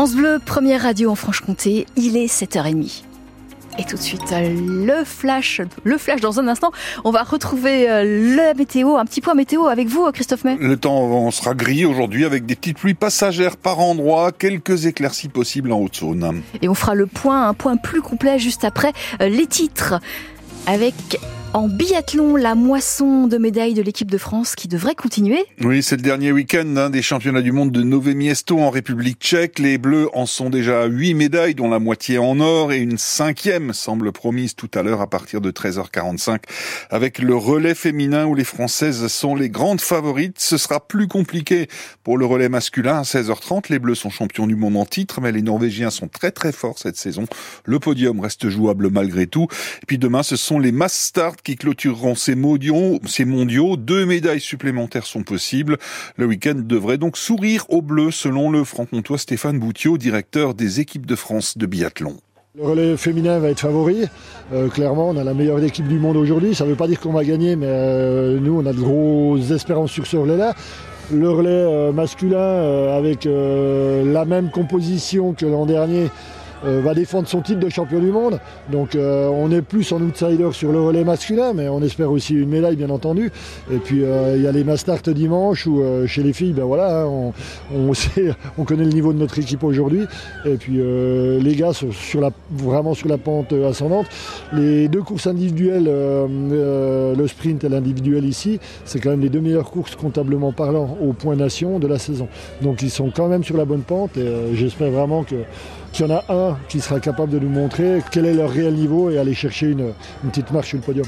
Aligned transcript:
France 0.00 0.14
Bleu, 0.14 0.38
première 0.42 0.80
radio 0.80 1.10
en 1.10 1.14
Franche-Comté, 1.14 1.84
il 1.94 2.16
est 2.16 2.24
7h30. 2.24 3.02
Et 3.78 3.84
tout 3.84 3.96
de 3.96 4.00
suite, 4.00 4.32
le 4.32 5.04
flash, 5.04 5.60
le 5.84 5.98
flash 5.98 6.22
dans 6.22 6.40
un 6.40 6.48
instant. 6.48 6.72
On 7.04 7.10
va 7.10 7.22
retrouver 7.22 7.90
euh, 7.90 8.34
la 8.34 8.54
météo, 8.54 8.96
un 8.96 9.04
petit 9.04 9.20
point 9.20 9.34
météo 9.34 9.66
avec 9.66 9.88
vous, 9.88 10.10
Christophe 10.10 10.44
May. 10.44 10.56
Le 10.58 10.78
temps 10.78 11.30
sera 11.30 11.52
gris 11.52 11.84
aujourd'hui 11.84 12.24
avec 12.24 12.46
des 12.46 12.56
petites 12.56 12.78
pluies 12.78 12.94
passagères 12.94 13.58
par 13.58 13.78
endroits, 13.78 14.32
quelques 14.32 14.86
éclaircies 14.86 15.28
possibles 15.28 15.70
en 15.70 15.80
Haute-Saône. 15.80 16.40
Et 16.62 16.70
on 16.70 16.74
fera 16.74 16.94
le 16.94 17.04
point, 17.04 17.46
un 17.46 17.52
point 17.52 17.76
plus 17.76 18.00
complet 18.00 18.38
juste 18.38 18.64
après 18.64 18.94
euh, 19.20 19.28
les 19.28 19.46
titres 19.46 20.00
avec 20.66 20.94
en 21.52 21.66
biathlon, 21.66 22.36
la 22.36 22.54
moisson 22.54 23.26
de 23.26 23.36
médailles 23.36 23.74
de 23.74 23.82
l'équipe 23.82 24.10
de 24.10 24.18
France 24.18 24.54
qui 24.54 24.68
devrait 24.68 24.94
continuer. 24.94 25.44
Oui, 25.62 25.82
c'est 25.82 25.96
le 25.96 26.02
dernier 26.02 26.30
week-end 26.30 26.76
hein, 26.76 26.90
des 26.90 27.02
championnats 27.02 27.42
du 27.42 27.50
monde 27.50 27.72
de 27.72 27.82
Nové 27.82 28.14
Miesto 28.14 28.60
en 28.60 28.70
République 28.70 29.18
tchèque. 29.18 29.58
Les 29.58 29.76
Bleus 29.76 30.08
en 30.14 30.26
sont 30.26 30.48
déjà 30.48 30.82
à 30.82 30.86
8 30.86 31.14
médailles, 31.14 31.56
dont 31.56 31.68
la 31.68 31.80
moitié 31.80 32.18
en 32.18 32.38
or 32.38 32.72
et 32.72 32.78
une 32.78 32.98
cinquième 32.98 33.72
semble 33.72 34.12
promise 34.12 34.54
tout 34.54 34.70
à 34.74 34.82
l'heure 34.82 35.00
à 35.00 35.08
partir 35.08 35.40
de 35.40 35.50
13h45 35.50 36.42
avec 36.88 37.18
le 37.18 37.34
relais 37.34 37.74
féminin 37.74 38.26
où 38.26 38.36
les 38.36 38.44
Françaises 38.44 39.08
sont 39.08 39.34
les 39.34 39.50
grandes 39.50 39.80
favorites. 39.80 40.38
Ce 40.38 40.56
sera 40.56 40.86
plus 40.86 41.08
compliqué 41.08 41.68
pour 42.04 42.16
le 42.16 42.26
relais 42.26 42.48
masculin 42.48 42.98
à 42.98 43.02
16h30. 43.02 43.70
Les 43.70 43.80
Bleus 43.80 43.96
sont 43.96 44.10
champions 44.10 44.46
du 44.46 44.54
monde 44.54 44.76
en 44.76 44.86
titre, 44.86 45.20
mais 45.20 45.32
les 45.32 45.42
Norvégiens 45.42 45.90
sont 45.90 46.08
très 46.08 46.30
très 46.30 46.52
forts 46.52 46.78
cette 46.78 46.96
saison. 46.96 47.24
Le 47.64 47.80
podium 47.80 48.20
reste 48.20 48.48
jouable 48.48 48.88
malgré 48.90 49.26
tout. 49.26 49.48
Et 49.82 49.86
puis 49.86 49.98
demain, 49.98 50.22
ce 50.22 50.36
sont 50.36 50.60
les 50.60 50.70
mass 50.70 50.92
qui 51.42 51.56
clôtureront 51.56 52.14
ces 52.14 52.34
mondiaux, 52.34 52.98
ces 53.06 53.24
mondiaux. 53.24 53.76
Deux 53.76 54.06
médailles 54.06 54.40
supplémentaires 54.40 55.06
sont 55.06 55.22
possibles. 55.22 55.78
Le 56.16 56.26
week-end 56.26 56.56
devrait 56.56 56.98
donc 56.98 57.16
sourire 57.16 57.64
au 57.68 57.82
bleu, 57.82 58.10
selon 58.10 58.50
le 58.50 58.64
franc-comtois 58.64 59.18
Stéphane 59.18 59.58
Boutiot, 59.58 59.98
directeur 59.98 60.54
des 60.54 60.80
équipes 60.80 61.06
de 61.06 61.16
France 61.16 61.58
de 61.58 61.66
biathlon. 61.66 62.16
Le 62.58 62.64
relais 62.64 62.96
féminin 62.96 63.38
va 63.38 63.50
être 63.50 63.60
favori. 63.60 64.06
Euh, 64.52 64.68
clairement, 64.68 65.10
on 65.10 65.16
a 65.16 65.22
la 65.22 65.34
meilleure 65.34 65.62
équipe 65.62 65.86
du 65.86 66.00
monde 66.00 66.16
aujourd'hui. 66.16 66.52
Ça 66.52 66.64
ne 66.64 66.70
veut 66.70 66.76
pas 66.76 66.88
dire 66.88 66.98
qu'on 66.98 67.12
va 67.12 67.22
gagner, 67.22 67.54
mais 67.54 67.68
euh, 67.68 68.40
nous, 68.40 68.60
on 68.60 68.66
a 68.66 68.72
de 68.72 68.80
grosses 68.80 69.52
espérances 69.52 69.92
sur 69.92 70.04
ce 70.04 70.16
relais-là. 70.16 70.54
Le 71.12 71.30
relais 71.30 71.48
euh, 71.48 71.92
masculin, 71.92 72.92
avec 72.92 73.24
la 73.24 74.24
même 74.24 74.50
composition 74.50 75.32
que 75.32 75.46
l'an 75.46 75.64
dernier, 75.64 76.10
euh, 76.64 76.80
va 76.82 76.94
défendre 76.94 77.26
son 77.26 77.40
titre 77.40 77.60
de 77.60 77.68
champion 77.68 78.00
du 78.00 78.10
monde. 78.10 78.38
Donc 78.70 78.94
euh, 78.94 79.28
on 79.28 79.50
est 79.50 79.62
plus 79.62 79.90
en 79.92 80.00
outsider 80.02 80.50
sur 80.52 80.72
le 80.72 80.80
relais 80.80 81.04
masculin, 81.04 81.52
mais 81.54 81.68
on 81.68 81.80
espère 81.82 82.10
aussi 82.10 82.34
une 82.34 82.50
médaille 82.50 82.76
bien 82.76 82.90
entendu. 82.90 83.30
Et 83.72 83.78
puis 83.78 84.04
euh, 84.04 84.36
il 84.36 84.42
y 84.42 84.46
a 84.46 84.52
les 84.52 84.64
Mastart 84.64 85.02
dimanche 85.02 85.66
où 85.66 85.82
chez 86.06 86.22
les 86.22 86.32
filles, 86.32 86.52
ben 86.52 86.64
voilà, 86.64 87.02
hein, 87.02 87.32
on, 88.58 88.64
connaît 88.64 88.84
le 88.84 88.90
niveau 88.90 89.12
de 89.12 89.18
notre 89.18 89.38
équipe 89.38 89.64
aujourd'hui. 89.64 90.04
Et 90.44 90.56
puis 90.56 90.78
les 90.80 91.54
gars 91.54 91.72
sont 91.72 91.88
vraiment 92.50 92.94
sur 92.94 93.08
la 93.08 93.18
pente 93.18 93.52
ascendante. 93.52 94.06
Les 94.52 94.88
deux 94.88 95.02
courses 95.02 95.26
individuelles, 95.26 95.84
le 95.84 97.26
sprint 97.26 97.64
et 97.64 97.68
l'individuel 97.68 98.24
ici, 98.24 98.60
c'est 98.84 99.00
quand 99.00 99.10
même 99.10 99.20
les 99.20 99.28
deux 99.28 99.40
meilleures 99.40 99.70
courses 99.70 99.96
comptablement 99.96 100.52
parlant 100.52 100.96
au 101.02 101.12
point 101.12 101.36
nation 101.36 101.78
de 101.78 101.86
la 101.86 101.98
saison. 101.98 102.28
Donc 102.62 102.82
ils 102.82 102.90
sont 102.90 103.10
quand 103.14 103.28
même 103.28 103.44
sur 103.44 103.56
la 103.56 103.64
bonne 103.64 103.82
pente 103.82 104.16
et 104.16 104.54
j'espère 104.54 104.90
vraiment 104.90 105.24
que 105.24 105.36
qu'il 105.92 106.06
y 106.06 106.12
en 106.12 106.16
a 106.16 106.24
un 106.28 106.58
qui 106.68 106.80
sera 106.80 107.00
capable 107.00 107.32
de 107.32 107.38
nous 107.38 107.48
montrer 107.48 108.02
quel 108.10 108.26
est 108.26 108.34
leur 108.34 108.50
réel 108.50 108.74
niveau 108.74 109.10
et 109.10 109.18
aller 109.18 109.34
chercher 109.34 109.70
une, 109.70 109.92
une 110.24 110.30
petite 110.30 110.50
marche 110.50 110.68
sur 110.68 110.78
le 110.78 110.84
podium. 110.84 111.06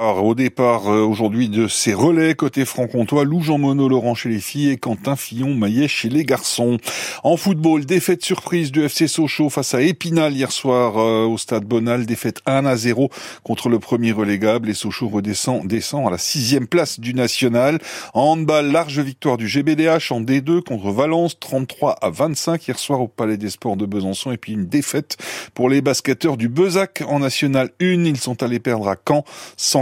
Alors, 0.00 0.26
au 0.26 0.36
départ 0.36 0.86
euh, 0.92 1.00
aujourd'hui 1.02 1.48
de 1.48 1.66
ces 1.66 1.92
relais 1.92 2.36
côté 2.36 2.64
franc-comtois, 2.64 3.24
Lou 3.24 3.42
Jean 3.42 3.58
Monod 3.58 3.90
Laurent 3.90 4.14
chez 4.14 4.28
les 4.28 4.38
filles 4.38 4.70
et 4.70 4.76
Quentin 4.76 5.16
Fillon 5.16 5.54
Maillet 5.54 5.88
chez 5.88 6.08
les 6.08 6.24
garçons. 6.24 6.78
En 7.24 7.36
football, 7.36 7.84
défaite 7.84 8.24
surprise 8.24 8.70
du 8.70 8.84
FC 8.84 9.08
Sochaux 9.08 9.50
face 9.50 9.74
à 9.74 9.82
Épinal 9.82 10.34
hier 10.34 10.52
soir 10.52 10.98
euh, 10.98 11.26
au 11.26 11.36
stade 11.36 11.64
Bonal, 11.64 12.06
défaite 12.06 12.42
1 12.46 12.64
à 12.64 12.76
0 12.76 13.10
contre 13.42 13.68
le 13.68 13.80
premier 13.80 14.12
relégable 14.12 14.70
et 14.70 14.74
Sochaux 14.74 15.08
redescend 15.08 15.66
descend 15.66 16.06
à 16.06 16.10
la 16.10 16.18
sixième 16.18 16.68
place 16.68 17.00
du 17.00 17.12
national. 17.12 17.80
En 18.14 18.34
handball, 18.34 18.70
large 18.70 19.00
victoire 19.00 19.36
du 19.36 19.48
GBDH 19.48 20.12
en 20.12 20.20
D2 20.20 20.62
contre 20.62 20.92
Valence 20.92 21.40
33 21.40 21.96
à 22.00 22.10
25 22.10 22.68
hier 22.68 22.78
soir 22.78 23.00
au 23.00 23.08
Palais 23.08 23.36
des 23.36 23.50
Sports 23.50 23.76
de 23.76 23.84
Besançon 23.84 24.30
et 24.30 24.36
puis 24.36 24.52
une 24.52 24.66
défaite 24.66 25.16
pour 25.54 25.68
les 25.68 25.80
basketteurs 25.80 26.36
du 26.36 26.48
Bezac 26.48 27.02
en 27.04 27.18
national 27.18 27.70
1. 27.80 28.04
Ils 28.04 28.16
sont 28.16 28.44
allés 28.44 28.60
perdre 28.60 28.86
à 28.86 28.94
Caen 28.94 29.24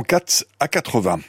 104 0.06 0.44
à 0.60 0.68
80. 0.68 1.20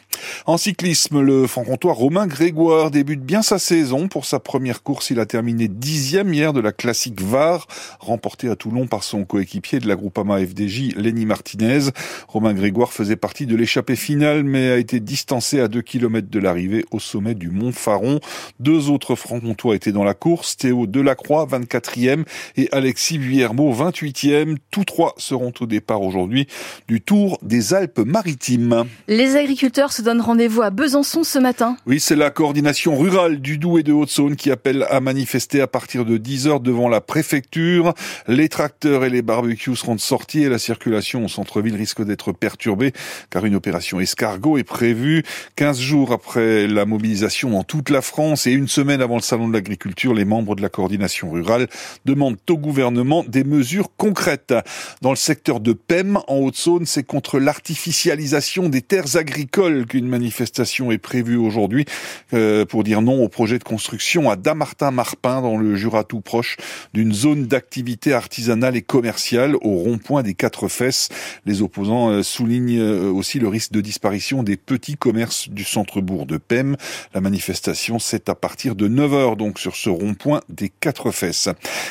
En 0.45 0.57
cyclisme, 0.57 1.21
le 1.21 1.47
franc-comtois 1.47 1.93
Romain 1.93 2.27
Grégoire 2.27 2.91
débute 2.91 3.21
bien 3.21 3.41
sa 3.41 3.59
saison. 3.59 4.07
Pour 4.07 4.25
sa 4.25 4.39
première 4.39 4.83
course, 4.83 5.09
il 5.09 5.19
a 5.19 5.25
terminé 5.25 5.67
dixième 5.67 6.33
hier 6.33 6.53
de 6.53 6.59
la 6.59 6.71
classique 6.71 7.21
VAR, 7.21 7.67
remportée 7.99 8.49
à 8.49 8.55
Toulon 8.55 8.87
par 8.87 9.03
son 9.03 9.25
coéquipier 9.25 9.79
de 9.79 9.87
la 9.87 9.95
Groupama 9.95 10.39
FDJ, 10.39 10.95
Lenny 10.95 11.25
Martinez. 11.25 11.89
Romain 12.27 12.53
Grégoire 12.53 12.93
faisait 12.93 13.15
partie 13.15 13.45
de 13.45 13.55
l'échappée 13.55 13.95
finale, 13.95 14.43
mais 14.43 14.71
a 14.71 14.77
été 14.77 14.99
distancé 14.99 15.59
à 15.59 15.67
deux 15.67 15.81
kilomètres 15.81 16.29
de 16.29 16.39
l'arrivée 16.39 16.85
au 16.91 16.99
sommet 16.99 17.35
du 17.35 17.49
Mont 17.49 17.71
Faron. 17.71 18.19
Deux 18.59 18.89
autres 18.89 19.15
franc-comtois 19.15 19.75
étaient 19.75 19.91
dans 19.91 20.03
la 20.03 20.13
course, 20.13 20.57
Théo 20.57 20.87
Delacroix, 20.87 21.45
24e, 21.45 22.23
et 22.55 22.69
Alexis 22.71 23.17
Vuillermo, 23.17 23.73
28e. 23.73 24.57
Tous 24.71 24.85
trois 24.85 25.13
seront 25.17 25.53
au 25.59 25.65
départ 25.65 26.01
aujourd'hui 26.01 26.47
du 26.87 27.01
Tour 27.01 27.37
des 27.41 27.73
Alpes-Maritimes. 27.73 28.85
Les 29.07 29.35
agriculteurs 29.35 29.91
se 29.91 30.01
rendez-vous 30.21 30.61
à 30.61 30.69
Besançon 30.69 31.23
ce 31.23 31.39
matin. 31.39 31.77
Oui, 31.85 31.99
c'est 31.99 32.15
la 32.15 32.29
coordination 32.29 32.97
rurale 32.97 33.39
du 33.39 33.57
Doubs 33.57 33.79
et 33.79 33.83
de 33.83 33.93
Haute-Saône 33.93 34.35
qui 34.35 34.51
appelle 34.51 34.85
à 34.89 34.99
manifester 34.99 35.61
à 35.61 35.67
partir 35.67 36.05
de 36.05 36.17
10h 36.17 36.61
devant 36.61 36.89
la 36.89 37.01
préfecture. 37.01 37.93
Les 38.27 38.49
tracteurs 38.49 39.05
et 39.05 39.09
les 39.09 39.21
barbecues 39.21 39.75
seront 39.75 39.95
de 39.95 39.99
sortie 39.99 40.43
et 40.43 40.49
la 40.49 40.59
circulation 40.59 41.25
au 41.25 41.27
centre-ville 41.27 41.75
risque 41.75 42.03
d'être 42.03 42.31
perturbée 42.31 42.93
car 43.29 43.45
une 43.45 43.55
opération 43.55 43.99
escargot 43.99 44.57
est 44.57 44.63
prévue 44.63 45.23
15 45.55 45.79
jours 45.79 46.11
après 46.11 46.67
la 46.67 46.85
mobilisation 46.85 47.49
dans 47.49 47.63
toute 47.63 47.89
la 47.89 48.01
France 48.01 48.47
et 48.47 48.51
une 48.51 48.67
semaine 48.67 49.01
avant 49.01 49.15
le 49.15 49.21
salon 49.21 49.47
de 49.47 49.53
l'agriculture. 49.53 50.13
Les 50.13 50.25
membres 50.25 50.55
de 50.55 50.61
la 50.61 50.69
coordination 50.69 51.31
rurale 51.31 51.67
demandent 52.05 52.37
au 52.49 52.57
gouvernement 52.57 53.23
des 53.27 53.43
mesures 53.43 53.89
concrètes. 53.97 54.53
Dans 55.01 55.09
le 55.11 55.15
secteur 55.15 55.59
de 55.59 55.73
PEM, 55.73 56.19
en 56.27 56.37
Haute-Saône, 56.37 56.85
c'est 56.85 57.03
contre 57.03 57.39
l'artificialisation 57.39 58.69
des 58.69 58.81
terres 58.81 59.15
agricoles 59.15 59.85
une 59.97 60.07
manifestation 60.07 60.91
est 60.91 60.97
prévue 60.97 61.37
aujourd'hui 61.37 61.85
euh, 62.33 62.65
pour 62.65 62.83
dire 62.83 63.01
non 63.01 63.23
au 63.23 63.29
projet 63.29 63.59
de 63.59 63.63
construction 63.63 64.29
à 64.29 64.35
Damartin-Marpin 64.35 65.41
dans 65.41 65.57
le 65.57 65.75
Jura 65.75 66.03
tout 66.03 66.21
proche 66.21 66.57
d'une 66.93 67.13
zone 67.13 67.47
d'activité 67.47 68.13
artisanale 68.13 68.75
et 68.75 68.81
commerciale 68.81 69.55
au 69.55 69.77
rond-point 69.77 70.23
des 70.23 70.33
quatre 70.33 70.67
fesses. 70.67 71.09
Les 71.45 71.61
opposants 71.61 72.09
euh, 72.09 72.23
soulignent 72.23 72.79
euh, 72.79 73.11
aussi 73.11 73.39
le 73.39 73.47
risque 73.47 73.71
de 73.71 73.81
disparition 73.81 74.43
des 74.43 74.57
petits 74.57 74.95
commerces 74.95 75.49
du 75.49 75.63
centre-bourg 75.63 76.25
de 76.25 76.37
Pem. 76.37 76.77
La 77.13 77.21
manifestation, 77.21 77.99
c'est 77.99 78.29
à 78.29 78.35
partir 78.35 78.75
de 78.75 78.87
9h 78.87 79.35
donc 79.35 79.59
sur 79.59 79.75
ce 79.75 79.89
rond-point 79.89 80.41
des 80.49 80.69
quatre 80.69 81.11
fesses. 81.11 81.49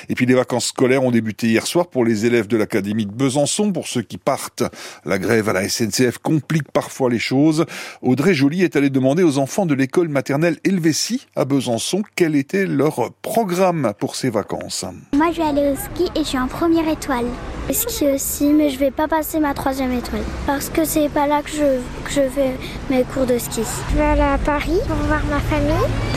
Et 0.08 0.14
puis 0.14 0.26
les 0.26 0.34
vacances 0.34 0.66
scolaires 0.66 1.02
ont 1.02 1.10
débuté 1.10 1.48
hier 1.48 1.66
soir 1.66 1.88
pour 1.88 2.04
les 2.04 2.26
élèves 2.26 2.46
de 2.46 2.56
l'Académie 2.56 3.06
de 3.06 3.12
Besançon. 3.12 3.72
Pour 3.72 3.88
ceux 3.88 4.02
qui 4.02 4.18
partent, 4.18 4.62
la 5.04 5.18
grève 5.18 5.48
à 5.48 5.52
la 5.52 5.68
SNCF 5.68 6.18
complique 6.18 6.70
parfois 6.72 7.10
les 7.10 7.18
choses. 7.18 7.64
Audrey 8.02 8.34
Joly 8.34 8.62
est 8.62 8.76
allée 8.76 8.90
demander 8.90 9.22
aux 9.22 9.38
enfants 9.38 9.64
de 9.64 9.74
l'école 9.74 10.08
maternelle 10.08 10.58
Helvétie 10.64 11.26
à 11.34 11.44
Besançon 11.44 12.02
quel 12.14 12.36
était 12.36 12.66
leur 12.66 13.10
programme 13.22 13.92
pour 13.98 14.16
ces 14.16 14.28
vacances. 14.28 14.84
Moi, 15.14 15.30
je 15.32 15.38
vais 15.38 15.48
aller 15.48 15.72
au 15.72 15.76
ski 15.76 16.10
et 16.14 16.20
je 16.22 16.28
suis 16.28 16.38
en 16.38 16.46
première 16.46 16.86
étoile. 16.88 17.24
Le 17.68 17.74
ski 17.74 18.06
aussi, 18.08 18.52
mais 18.52 18.70
je 18.70 18.78
vais 18.78 18.90
pas 18.90 19.08
passer 19.08 19.40
ma 19.40 19.54
troisième 19.54 19.92
étoile 19.92 20.22
parce 20.46 20.68
que 20.68 20.84
c'est 20.84 21.08
pas 21.08 21.26
là 21.26 21.42
que 21.42 21.50
je, 21.50 21.80
que 22.04 22.10
je 22.10 22.28
fais 22.28 22.54
mes 22.90 23.02
cours 23.02 23.26
de 23.26 23.38
ski. 23.38 23.62
Je 23.90 23.96
vais 23.96 24.04
aller 24.04 24.20
à 24.20 24.38
Paris 24.38 24.78
pour 24.86 24.96
voir 24.96 25.22
ma 25.30 25.40
famille. 25.40 25.72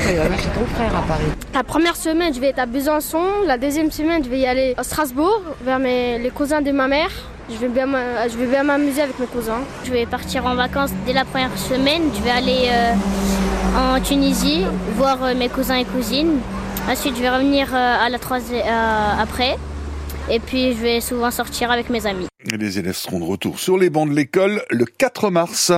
J'ai 0.06 0.16
ton 0.16 0.66
frère 0.76 0.96
à 0.96 1.02
Paris. 1.04 1.24
La 1.54 1.64
première 1.64 1.96
semaine, 1.96 2.34
je 2.34 2.40
vais 2.40 2.50
être 2.50 2.60
à 2.60 2.66
Besançon. 2.66 3.24
La 3.46 3.58
deuxième 3.58 3.90
semaine, 3.90 4.24
je 4.24 4.30
vais 4.30 4.40
y 4.40 4.46
aller 4.46 4.74
à 4.78 4.84
Strasbourg 4.84 5.42
vers 5.64 5.80
mes, 5.80 6.20
les 6.20 6.30
cousins 6.30 6.62
de 6.62 6.72
ma 6.72 6.88
mère. 6.88 7.10
Je 7.52 7.58
vais 7.58 7.68
bien, 7.68 7.88
je 8.28 8.38
vais 8.38 8.46
bien 8.46 8.64
m'amuser 8.64 9.02
avec 9.02 9.18
mes 9.18 9.26
cousins. 9.26 9.62
Je 9.84 9.92
vais 9.92 10.06
partir 10.06 10.46
en 10.46 10.54
vacances 10.54 10.92
dès 11.08 11.14
la 11.14 11.26
première 11.26 11.58
semaine. 11.58 12.04
Je 12.16 12.22
vais 12.22 12.30
aller 12.30 12.68
euh, 12.70 12.94
en 13.76 14.00
Tunisie 14.02 14.66
voir 14.96 15.24
euh, 15.24 15.34
mes 15.34 15.50
cousins 15.50 15.78
et 15.78 15.86
cousines. 15.86 16.38
Ensuite, 16.88 17.16
je 17.16 17.22
vais 17.22 17.30
revenir 17.30 17.74
euh, 17.74 18.06
à 18.06 18.10
la 18.10 18.20
troisième 18.20 18.66
après. 19.20 19.58
Et 20.30 20.40
puis, 20.40 20.74
je 20.74 20.78
vais 20.78 21.02
souvent 21.02 21.32
sortir 21.32 21.72
avec 21.72 21.90
mes 21.90 22.06
amis. 22.06 22.28
les 22.46 22.78
élèves 22.78 22.96
seront 22.96 23.20
de 23.20 23.26
retour 23.26 23.60
sur 23.60 23.80
les 23.80 23.90
bancs 23.90 24.08
de 24.08 24.14
l'école 24.14 24.62
le 24.70 24.86
4 24.86 25.32
mars. 25.32 25.72